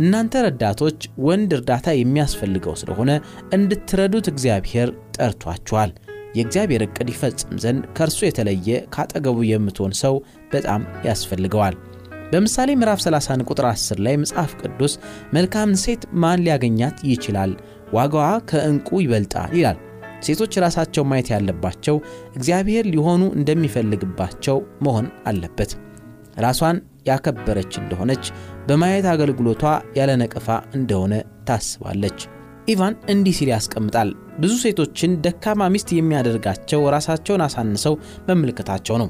እናንተ 0.00 0.42
ረዳቶች 0.44 0.98
ወንድ 1.26 1.50
እርዳታ 1.56 1.86
የሚያስፈልገው 1.96 2.74
ስለሆነ 2.80 3.10
እንድትረዱት 3.56 4.26
እግዚአብሔር 4.32 4.88
ጠርቷችኋል። 5.16 5.90
የእግዚአብሔር 6.34 6.82
ዕቅድ 6.86 7.08
ይፈጽም 7.12 7.58
ዘንድ 7.64 7.82
ከእርሱ 7.96 8.20
የተለየ 8.24 8.78
ካጠገቡ 8.94 9.38
የምትሆን 9.48 9.92
ሰው 10.02 10.14
በጣም 10.52 10.80
ያስፈልገዋል። 11.08 11.74
በምሳሌ 12.32 12.70
ምዕራፍ 12.74 13.00
30 13.02 13.44
ቁጥር 13.48 13.66
10 13.70 14.00
ላይ 14.04 14.14
መጽሐፍ 14.22 14.52
ቅዱስ 14.60 14.92
መልካምን 15.32 15.78
ሴት 15.82 16.02
ማን 16.22 16.42
ሊያገኛት 16.44 16.96
ይችላል? 17.10 17.50
ዋጋዋ 17.94 18.28
ከዕንቁ 18.50 18.88
ይበልጣል 19.02 19.50
ይላል። 19.58 19.78
ሴቶች 20.22 20.52
ራሳቸው 20.64 21.04
ማየት 21.04 21.28
ያለባቸው 21.32 21.96
እግዚአብሔር 22.36 22.84
ሊሆኑ 22.86 23.22
እንደሚፈልግባቸው 23.38 24.56
መሆን 24.82 25.06
አለበት። 25.26 25.72
ራሷን 26.38 26.76
ያከበረች 27.06 27.72
እንደሆነች 27.80 28.24
በማየት 28.68 29.08
አገልግሎቷ 29.12 29.64
ያለ 29.98 30.12
ነቀፋ 30.22 30.48
እንደሆነ 30.74 31.14
ታስባለች። 31.48 32.20
ኢቫን 32.68 32.94
እንዲህ 33.12 33.34
ሲል 33.38 33.50
ያስቀምጣል። 33.54 34.10
ብዙ 34.38 34.52
ሴቶችን 34.62 35.18
ደካማ 35.24 35.68
ሚስት 35.74 35.90
የሚያደርጋቸው 35.94 36.80
ራሳቸውን 36.94 37.44
አሳንሰው 37.46 37.94
መመልከታቸው 38.28 38.96
ነው። 39.02 39.08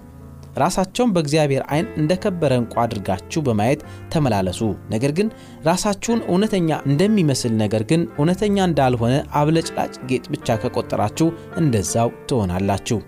ራሳቸውን 0.59 1.13
በእግዚአብሔር 1.15 1.63
ዓይን 1.69 1.87
እንደ 2.01 2.13
ከበረ 2.23 2.53
ዕንቁ 2.61 2.75
አድርጋችሁ 2.83 3.41
በማየት 3.47 3.81
ተመላለሱ። 4.13 4.61
ነገር 4.91 5.13
ግን 5.19 5.29
ራሳችሁን 5.67 6.21
እውነተኛ 6.29 6.79
እንደሚመስል 6.87 7.55
ነገር 7.57 7.85
ግን 7.91 8.03
እውነተኛ 8.19 8.67
እንዳልሆነ 8.69 9.15
አብለጭላጭ 9.41 9.95
ጌጥ 10.07 10.25
ብቻ 10.35 10.57
ከቆጠራችሁ 10.63 11.29
እንደዛው 11.57 12.11
ትሆናላችሁ። 12.31 13.01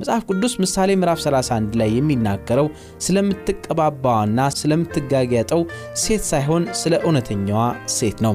መጽሐፍ 0.00 0.22
ቅዱስ 0.28 0.52
ምሳሌ 0.62 0.90
ምዕራፍ 0.98 1.18
31 1.22 1.74
ላይ 1.80 1.90
የሚናገረው 1.96 2.66
ስለምትቀባባዋና 3.04 4.46
ስለምትጋጌጠው 4.60 5.62
ሴት 6.02 6.22
ሳይሆን 6.30 6.62
ስለ 6.80 6.94
እውነተኛዋ 7.04 7.62
ሴት 7.96 8.18
ነው። 8.26 8.34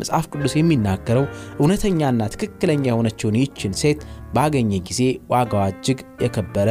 መጽሐፍ 0.00 0.24
ቅዱስ 0.32 0.54
የሚናገረው 0.58 1.24
እውነተኛና 1.60 2.22
ትክክለኛ 2.34 2.84
የሆነችውን 2.90 3.38
ይህችን 3.38 3.78
ሴት 3.82 4.00
ባገኘ 4.34 4.82
ጊዜ 4.88 5.02
ዋጋዋ 5.32 5.64
እጅግ 5.72 6.00
የከበረ 6.24 6.68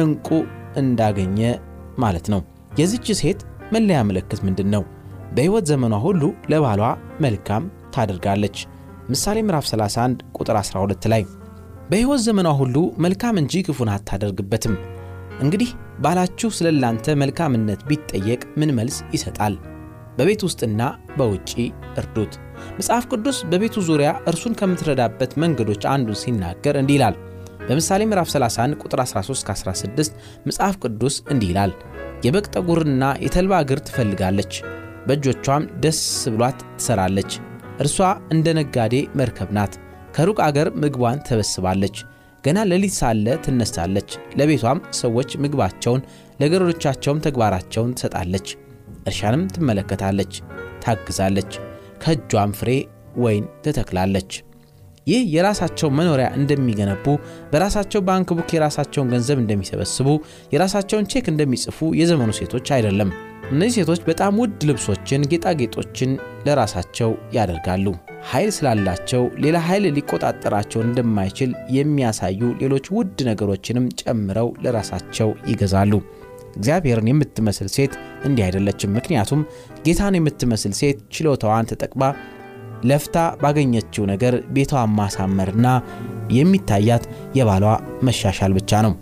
ዕንቁ 0.00 0.28
እንዳገኘ 0.76 1.38
ማለት 1.98 2.28
ነው። 2.34 2.42
የዚች 2.80 3.08
ሴት 3.22 3.40
መለያ 3.72 4.00
ምልክት 4.08 4.40
ምንድን 4.46 4.70
ነው? 4.74 4.82
በሕይወት 5.34 5.64
ዘመኗ 5.70 5.94
ሁሉ 6.04 6.22
ለባሏ 6.52 6.82
መልካም 7.20 7.62
ታደርጋለች። 7.94 8.58
ምሳሌ 9.10 9.38
ምዕራፍ 9.46 9.66
31 9.70 10.22
ቁጥር 10.38 10.56
12 10.60 11.12
ላይ 11.12 11.22
በሕይወት 11.90 12.20
ዘመኗ 12.22 12.48
ሁሉ 12.60 12.76
መልካም 13.04 13.36
እንጂ 13.40 13.62
ክፉን 13.66 13.90
አታደርግበትም። 13.92 14.74
እንግዲህ 15.44 15.70
ባላችሁ 16.04 16.48
ስለ 16.56 16.68
ላንተ 16.82 17.14
መልካምነት 17.22 17.80
ቢጠየቅ 17.88 18.42
ምን 18.60 18.70
መልስ 18.78 18.96
ይሰጣል? 19.14 19.54
በቤት 20.18 20.42
ውስጥና 20.46 20.82
በውጪ 21.18 21.50
እርዱት። 22.00 22.32
መጽሐፍ 22.78 23.04
ቅዱስ 23.12 23.38
በቤቱ 23.50 23.76
ዙሪያ 23.88 24.10
እርሱን 24.30 24.56
ከምትረዳበት 24.60 25.32
መንገዶች 25.42 25.82
አንዱን 25.92 26.20
ሲናገር 26.22 26.76
እንዲህ 26.80 26.96
ይላል። 26.98 27.16
በምሳሌ 27.68 28.02
ምዕራፍ 28.08 28.28
31 28.32 28.82
ቁጥር 28.82 29.00
13-16 29.04 30.12
መጽሐፍ 30.46 30.76
ቅዱስ 30.84 31.16
እንዲህ 31.32 31.50
ይላል፣ 31.52 31.72
የበግ 32.26 32.46
ጠጉርና 32.54 33.04
የተልባ 33.24 33.58
እግር 33.64 33.80
ትፈልጋለች፣ 33.86 34.52
በእጆቿም 35.08 35.64
ደስ 35.82 36.00
ብሏት 36.34 36.60
ትሰራለች። 36.76 37.32
እርሷ 37.80 37.98
እንደ 38.34 38.54
ነጋዴ 38.58 38.94
መርከብ 39.20 39.50
ናት፣ 39.56 39.72
ከሩቅ 40.16 40.38
አገር 40.44 40.68
ምግቧን 40.74 41.18
ተበስባለች። 41.26 41.96
ገና 42.44 42.58
ሌሊት 42.70 42.94
ሳለ 42.98 43.26
ትነሳለች፣ 43.44 44.10
ለቤቷም 44.38 44.78
ሰዎች 44.94 45.30
ምግባቸውን፣ 45.42 46.02
ለገረዶቻቸውም 46.40 47.22
ተግባራቸውን 47.26 47.94
ትሰጣለች። 47.96 48.48
እርሻንም 49.06 49.42
ትመለከታለች፣ 49.54 50.32
ታግዛለች፣ 50.84 51.52
ከእጇም 52.02 52.52
ፍሬ 52.58 52.70
ወይን 53.16 53.44
ትተክላለች። 53.64 54.30
ይህ 55.06 55.20
የራሳቸው 55.34 55.88
መኖሪያ 55.98 56.28
እንደሚገነቡ 56.38 57.04
በራሳቸው 57.52 58.00
bank 58.08 58.28
book 58.38 58.50
የራሳቸውን 58.54 59.10
ገንዘብ 59.12 59.38
እንደሚሰበስቡ 59.42 60.08
የራሳቸውን 60.54 61.08
ቼክ 61.12 61.26
እንደሚጽፉ 61.32 61.88
የዘመኑ 62.00 62.30
ሴቶች 62.38 62.68
አይደለም። 62.76 63.10
እነዚህ 63.52 63.74
ሴቶች 63.76 64.00
በጣም 64.06 64.38
ውድ 64.40 64.60
ልብሶችን፣ 64.68 65.26
ጌጣጌጦችን 65.32 66.10
ለራሳቸው 66.46 67.10
ያደርጋሉ። 67.36 67.86
ኃይል 68.30 68.50
ስላላቸው 68.56 69.22
ሌላ 69.44 69.56
ኃይል 69.66 69.84
ሊቆጣጠራቸው 69.96 70.80
እንደማይችል 70.82 71.50
የሚያሳዩ 71.76 72.40
ሌሎች 72.62 72.86
ውድ 72.96 73.18
ነገሮችንም 73.28 73.86
ጨምረው 74.00 74.48
ለራሳቸው 74.64 75.30
ይገዛሉ። 75.50 75.92
እግዚአብሔርን 76.56 77.10
የምትመስል 77.10 77.70
ሴት 77.76 77.94
እንዲህ 78.24 78.44
አይደለችም። 78.46 78.94
ምክንያቱም 78.98 79.40
ጌታን 79.86 80.18
የምትመስል 80.18 80.74
ሴት 80.80 81.00
ችሎታዋን 81.14 81.70
ተጠቅማ 81.72 82.02
ለፍታ 82.84 83.18
ባገኘችው 83.40 84.04
ነገር 84.12 84.36
ቤቷን 84.54 84.94
ማሳመርና 84.98 85.68
የሚታያት 86.32 87.04
የባሏ 87.38 87.66
መሻሻል 88.02 88.54
ብቻ 88.58 88.82
ነው። 88.86 88.94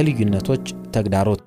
የልዩነቶች 0.00 0.66
ተግዳሮት 0.94 1.40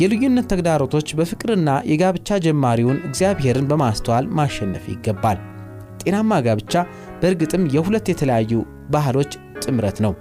የልዩነት 0.00 0.46
ተግዳሮቶች 0.50 1.08
በፍቅርና 1.18 1.70
የጋብቻ 1.90 2.38
ጀማሪውን 2.44 2.98
እግዚአብሔርን 3.08 3.68
በማስተዋል 3.70 4.26
ማሸነፍ 4.38 4.84
ይገባል። 4.92 5.38
ጤናማ 6.02 6.40
ጋብቻ 6.46 6.74
በእርግጥም 7.20 7.64
የሁለት 7.74 8.06
የተለያዩ 8.10 8.52
ባህሎች 8.90 9.32
ጥምረት 9.62 9.98
ነው። 10.04 10.12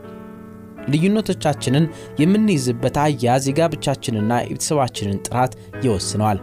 ልዩነቶቻችንን 0.87 1.85
የምንይዝበት 2.21 2.97
አያያዝ 3.03 3.45
የጋብቻችንና 3.49 4.31
የቤተሰባችንን 4.43 5.19
ጥራት 5.27 5.53
ይወስነዋል። 5.85 6.39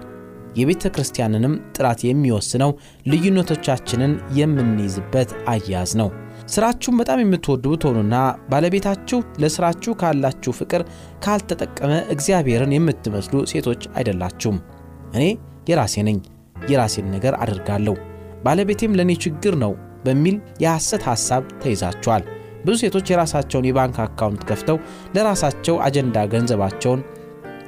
የቤተ 0.56 0.90
ክርስቲያንንም 0.94 1.54
ጥራት 1.76 2.00
የሚወስነው 2.06 2.70
ልዩነቶቻችንን 3.12 4.12
የምንይዝበት 4.38 5.30
አያያዝ 5.52 5.92
ነው። 6.00 6.08
ስራችሁን 6.54 6.98
በጣም 7.00 7.22
የምትወዱ 7.22 7.64
ብትሆኑና 7.72 8.14
ባለቤታችሁ 8.50 9.18
ለስራችሁ 9.42 9.92
ካላችሁ 10.00 10.52
ፍቅር 10.58 10.82
ካልተጠቀመ 11.24 11.92
እግዚአብሔርን 12.14 12.74
የምትመስሉ 12.76 13.42
ሴቶች 13.52 13.82
አይደላችሁም። 13.96 14.58
እኔ 15.14 15.24
የራሴ 15.70 15.96
ነኝ፣ 16.08 16.18
የራሴን 16.70 17.08
ነገር 17.14 17.34
አድርጋለሁ፣ 17.42 17.94
ባለቤቴም 18.44 18.96
ለእኔ 18.98 19.12
ችግር 19.24 19.54
ነው 19.64 19.72
በሚል 20.04 20.36
የሐሰት 20.62 21.02
ሐሳብ 21.10 21.44
ተይዛችኋል። 21.62 22.24
ብዙ 22.64 22.74
ሴቶች 22.82 23.10
የራሳቸውን 23.12 23.68
የባንክ 23.68 23.98
አካውንት 24.04 24.42
ከፍተው 24.48 24.78
ለራሳቸው 25.16 25.76
አጀንዳ 25.86 26.24
ገንዘባቸውን 26.32 27.02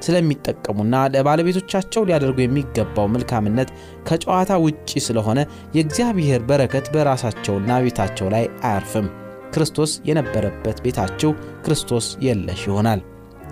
ስለሚጠቀሙና 0.05 0.95
ለባለቤቶቻቸው 1.13 2.05
ሊያደርጉ 2.07 2.37
የሚገባው 2.43 3.07
መልካምነት 3.13 3.69
ከጨዋታ 4.07 4.51
ውጪ 4.63 4.91
ስለሆነ 5.07 5.39
የእግዚአብሔር 5.75 6.41
በረከት 6.49 6.87
በራሳቸውና 6.93 7.79
ቤታቸው 7.85 8.29
ላይ 8.35 8.45
አያርፍም። 8.63 9.07
ክርስቶስ 9.53 9.91
የነበረበት 10.09 10.79
ቤታችሁ 10.85 11.31
ክርስቶስ 11.65 12.07
የለሽ 12.25 12.63
ይሆናል። 12.67 13.01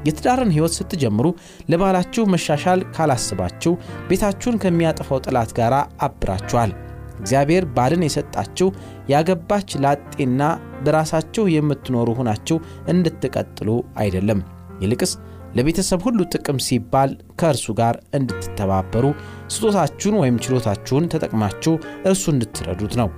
የትዳርን 0.05 0.53
ሕይወት 0.55 0.73
ስትጀምሩ 0.77 1.27
ለባላችሁ 1.69 2.23
መሻሻል 2.33 2.81
ካላስባችሁ 2.95 3.73
ቤታችሁን 4.09 4.59
ከሚያጠፋው 4.63 5.23
ጠላት 5.25 5.51
ጋር 5.59 5.73
አብራችኋል። 6.05 6.73
እግዚአብሔር 7.19 7.65
ባልን 7.75 8.05
የሰጣችሁ 8.05 8.67
ያገባች 9.09 9.71
ላጤና 9.83 10.41
በራሳችሁ 10.85 11.45
የምትኖሩ 11.53 12.09
ሆናችሁ 12.19 12.57
እንድትቀጥሉ 12.93 13.69
አይደለም። 13.97 14.41
ይልቅስ 14.81 15.13
ለቤተሰብ 15.55 15.99
ሁሉ 16.05 16.19
ጥቅም 16.33 16.57
ሲባል 16.65 17.11
ከእርሱ 17.39 17.65
ጋር 17.77 17.95
እንድትተባበሩ 18.17 19.05
ስጦታችሁን 19.53 20.17
ወይም 20.21 20.41
ችሎታችሁን 20.45 21.09
ተጠቅማችሁ 21.13 21.73
እርሱ 22.09 22.25
እንድትረዱት 22.33 22.95
ነው። 23.01 23.09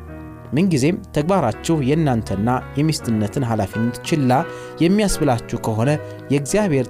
ምንጊዜም 0.54 1.02
ተግባራችሁ 1.16 1.76
የእናንተና 1.88 2.50
የሚስትነትን 2.78 3.48
ኃላፊነት 3.50 3.98
ችላ 4.10 4.32
የሚያስብላችሁ 4.84 5.60
ከሆነ 5.66 5.90
የእግዚአብሔር 6.34 6.88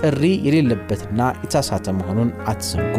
ጥሪ 0.00 0.24
የሌለበትና 0.46 1.20
የተሳሳተ 1.38 1.94
መሆኑን 1.98 2.30
አትዘንጉ። 2.46 2.96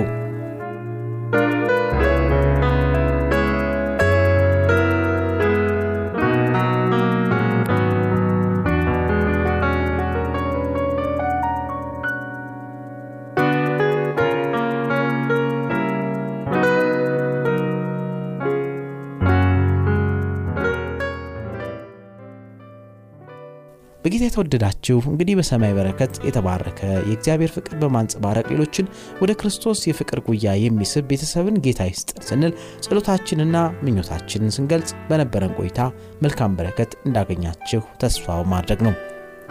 በጌታ 24.41 24.49
የተወደዳችሁ 24.51 24.97
እንግዲህ 25.11 25.35
በሰማይ 25.37 25.73
በረከት 25.77 26.13
የተባረከ 26.25 26.79
የእግዚአብሔር 27.01 27.51
ፍቅር 27.55 27.73
በማንጸባረቅ 27.81 28.45
ሌሎችን 28.51 28.85
ወደ 29.21 29.31
ክርስቶስ 29.39 29.79
የፍቅር 29.87 30.19
ጉያ 30.27 30.53
የሚስብ 30.61 31.03
ቤተሰብን 31.11 31.59
ጌታ 31.65 31.89
ይስጥን 31.89 32.23
ስንል 32.29 32.53
ጸሎታችንና 32.85 33.57
ምኞታችንን 33.83 34.55
ስንገልጽ 34.57 34.91
በነበረን 35.09 35.55
ቆይታ 35.59 35.79
መልካም 36.21 36.57
በረከት 36.59 36.93
እንዳገኛችሁ 37.05 37.83
ተስፋው 38.03 38.43
ማድረግ 38.53 38.81
ነው። 38.87 38.95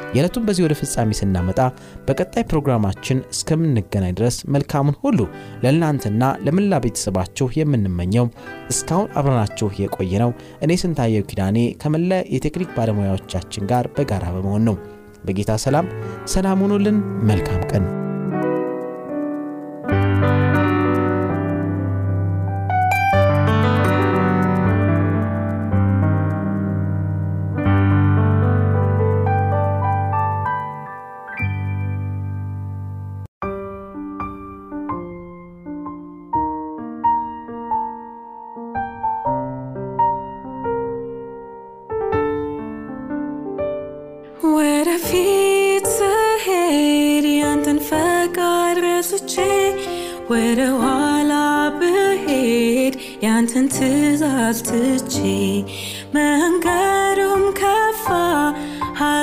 የዕለቱን 0.08 0.46
በዚህ 0.46 0.64
ወደ 0.66 0.74
ፍጻሜ 0.78 1.10
ስናመጣ 1.18 1.60
በቀጣይ 2.06 2.44
ፕሮግራማችን 2.50 3.22
እስከምንገናኝ 3.34 4.12
ድረስ 4.18 4.38
መልካሙን 4.54 4.98
ሁሉ 5.02 5.20
ለእናንተና 5.62 6.22
ለመላ 6.46 6.80
ቤተሰባችሁ 6.84 7.48
የምንመኘው 7.58 8.26
እስካሁን 8.70 9.12
አብረናችሁ 9.20 9.70
የቆየ 9.82 10.12
ነው 10.24 10.32
እኔ 10.62 10.80
ስንታየው 10.82 11.28
ኪዳኔ 11.30 11.58
ከመላ 11.82 12.20
የቴክኒክ 12.34 12.72
ባለሙያዎቻችን 12.78 13.68
ጋር 13.72 13.86
በጋራ 13.96 14.26
በመሆን 14.36 14.66
ነው። 14.70 14.76
በጌታ 15.24 15.52
ሰላም 15.62 15.86
ሰላም 16.26 16.60
ሁኑልን። 16.64 16.98
መልካም 17.30 17.62
ቀን 17.70 17.86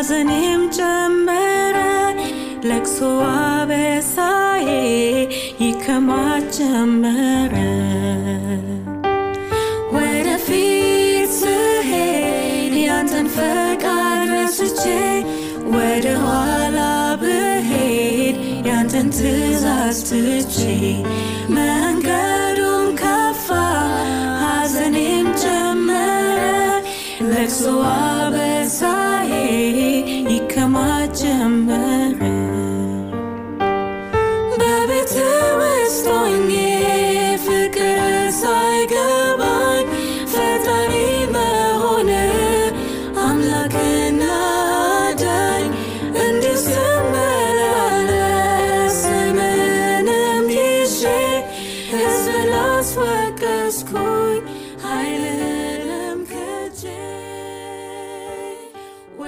ሐዘኔም 0.08 0.64
ጨመረ 0.76 1.78
ለቅሶ 2.70 2.98
አበሳዬ 3.36 4.68
ይከማች 5.62 6.58
ጀመረ። 6.58 7.54
ወደፊት 9.96 11.32
ስሄድ 11.40 12.76
ያንተን 12.84 13.30
ፈቃድ 13.38 14.30
ረስቼ 14.34 14.84
ወደ 15.74 16.06
ኋላ 16.26 16.78
ብሄድ 17.24 18.38
ያንተን 18.70 19.10
ትእዛዝ 19.18 20.00
ትቼ 20.12 20.58
መንገዱም 21.58 22.88
ከፋ 23.02 23.48
ሐዘኔም 24.44 25.30
ጨመረ 25.44 26.40
ለቅሶ 27.32 27.64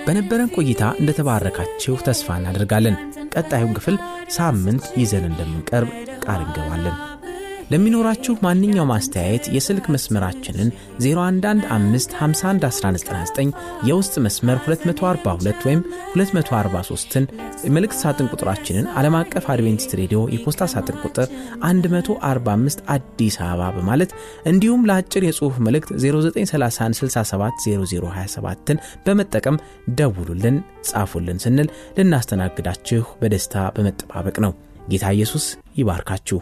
በነበረን 0.08 0.52
ቆይታ 0.56 0.84
እንደተባረካችሁ 1.00 1.96
ተስፋ 2.06 2.38
እናደርጋለን። 2.40 2.96
ቀጣዩን 3.34 3.76
ክፍል 3.78 3.96
ሳምንት 4.36 4.86
ይዘን 5.02 5.26
እንደምንቀርብ 5.30 5.90
ቃል 6.24 6.42
እንገባለን። 6.46 6.96
ለሚኖራችሁ 7.72 8.34
ማንኛውም 8.44 8.92
አስተያየት 8.96 9.46
የስልክ 9.56 9.86
መስመራችንን 9.94 10.70
0115511199 11.06 13.50
የውስጥ 13.90 14.14
መስመር 14.26 14.58
242 14.66 15.66
ወይም 15.68 15.82
243ን 16.14 17.26
የመልእክት 17.66 17.98
ሳጥን 18.02 18.30
ቁጥራችንን 18.34 18.86
ዓለም 18.98 19.16
አቀፍ 19.22 19.46
አድቬንቲስት 19.54 19.92
ሬዲዮ 20.02 20.20
የፖስታ 20.36 20.62
ሳጥን 20.74 20.98
ቁጥር 21.06 21.28
145 21.68 22.84
አዲስ 22.96 23.36
አበባ 23.46 23.62
በማለት 23.78 24.12
እንዲሁም 24.52 24.86
ለአጭር 24.90 25.24
የጽሑፍ 25.28 25.56
መልእክት 25.68 25.90
0931670027ን 26.02 28.78
በመጠቀም 29.06 29.58
ደውሉልን፣ 29.98 30.58
ጻፉልን 30.90 31.38
ስንል 31.46 31.68
ልናስተናግዳችሁ 31.98 33.04
በደስታ 33.22 33.56
በመጠባበቅ 33.78 34.38
ነው። 34.46 34.52
ጌታ 34.92 35.06
ኢየሱስ 35.16 35.46
ይባርካችሁ። 35.78 36.38